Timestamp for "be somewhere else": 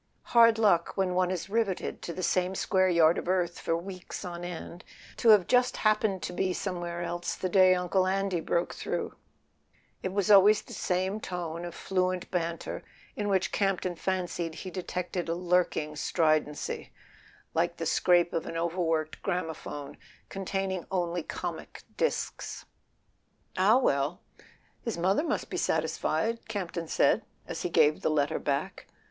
6.33-7.35